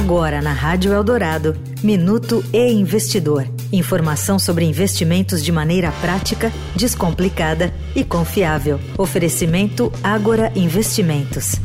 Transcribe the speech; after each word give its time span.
Agora 0.00 0.40
na 0.40 0.54
Rádio 0.54 0.94
Eldorado, 0.94 1.54
Minuto 1.82 2.42
e 2.54 2.72
Investidor. 2.72 3.46
Informação 3.70 4.38
sobre 4.38 4.64
investimentos 4.64 5.44
de 5.44 5.52
maneira 5.52 5.92
prática, 6.00 6.50
descomplicada 6.74 7.70
e 7.94 8.02
confiável. 8.02 8.80
Oferecimento 8.96 9.92
Agora 10.02 10.50
Investimentos. 10.56 11.56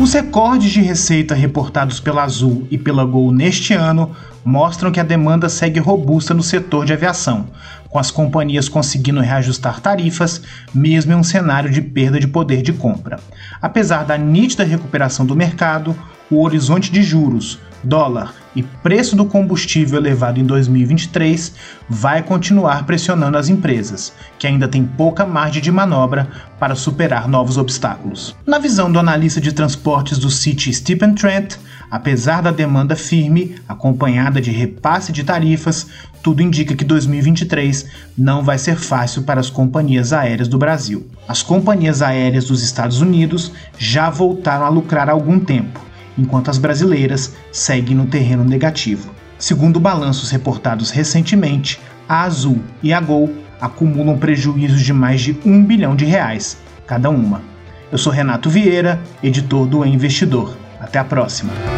Os 0.00 0.12
recordes 0.12 0.72
de 0.72 0.80
receita 0.80 1.36
reportados 1.36 2.00
pela 2.00 2.24
Azul 2.24 2.66
e 2.68 2.76
pela 2.76 3.04
Gol 3.04 3.30
neste 3.30 3.72
ano 3.72 4.10
mostram 4.44 4.90
que 4.90 4.98
a 4.98 5.04
demanda 5.04 5.48
segue 5.48 5.78
robusta 5.78 6.34
no 6.34 6.42
setor 6.42 6.84
de 6.84 6.92
aviação, 6.92 7.46
com 7.88 7.98
as 7.98 8.10
companhias 8.10 8.68
conseguindo 8.68 9.20
reajustar 9.20 9.80
tarifas, 9.80 10.42
mesmo 10.74 11.12
em 11.12 11.16
um 11.16 11.24
cenário 11.24 11.70
de 11.70 11.80
perda 11.80 12.20
de 12.20 12.26
poder 12.26 12.62
de 12.62 12.72
compra. 12.72 13.18
Apesar 13.60 14.04
da 14.04 14.16
nítida 14.16 14.64
recuperação 14.64 15.24
do 15.24 15.36
mercado, 15.36 15.96
o 16.30 16.42
horizonte 16.42 16.92
de 16.92 17.02
juros, 17.02 17.58
dólar 17.82 18.34
e 18.54 18.62
preço 18.62 19.14
do 19.14 19.24
combustível 19.24 19.98
elevado 19.98 20.40
em 20.40 20.44
2023 20.44 21.54
vai 21.88 22.22
continuar 22.22 22.84
pressionando 22.84 23.38
as 23.38 23.48
empresas, 23.48 24.12
que 24.38 24.46
ainda 24.46 24.66
têm 24.66 24.84
pouca 24.84 25.24
margem 25.24 25.62
de 25.62 25.70
manobra 25.70 26.28
para 26.58 26.74
superar 26.74 27.28
novos 27.28 27.56
obstáculos. 27.56 28.34
Na 28.44 28.58
visão 28.58 28.90
do 28.90 28.98
analista 28.98 29.40
de 29.40 29.52
transportes 29.52 30.18
do 30.18 30.30
City 30.30 30.72
Stephen 30.72 31.14
Trent, 31.14 31.56
apesar 31.90 32.42
da 32.42 32.50
demanda 32.50 32.94
firme, 32.94 33.56
acompanhada 33.68 34.40
de 34.40 34.50
repasse 34.50 35.12
de 35.12 35.24
tarifas, 35.24 35.86
tudo 36.22 36.42
indica 36.42 36.74
que 36.74 36.84
2023 36.84 37.86
não 38.16 38.42
vai 38.42 38.58
ser 38.58 38.76
fácil 38.76 39.22
para 39.22 39.40
as 39.40 39.50
companhias 39.50 40.12
aéreas 40.12 40.48
do 40.48 40.58
Brasil. 40.58 41.06
As 41.26 41.42
companhias 41.42 42.02
aéreas 42.02 42.46
dos 42.46 42.62
Estados 42.62 43.00
Unidos 43.00 43.52
já 43.78 44.10
voltaram 44.10 44.64
a 44.64 44.68
lucrar 44.68 45.08
há 45.08 45.12
algum 45.12 45.38
tempo 45.38 45.88
enquanto 46.18 46.50
as 46.50 46.58
brasileiras 46.58 47.36
seguem 47.52 47.96
no 47.96 48.06
terreno 48.06 48.44
negativo. 48.44 49.10
Segundo 49.38 49.78
balanços 49.78 50.30
reportados 50.30 50.90
recentemente, 50.90 51.80
a 52.08 52.24
Azul 52.24 52.60
e 52.82 52.92
a 52.92 53.00
Gol 53.00 53.32
acumulam 53.60 54.18
prejuízos 54.18 54.82
de 54.82 54.92
mais 54.92 55.20
de 55.20 55.38
um 55.44 55.64
bilhão 55.64 55.94
de 55.94 56.04
reais, 56.04 56.58
cada 56.86 57.08
uma. 57.08 57.40
Eu 57.90 57.98
sou 57.98 58.12
Renato 58.12 58.50
Vieira, 58.50 59.00
editor 59.22 59.66
do 59.66 59.84
e 59.84 59.88
Investidor. 59.88 60.56
Até 60.80 60.98
a 60.98 61.04
próxima. 61.04 61.77